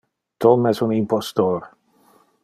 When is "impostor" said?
0.95-1.67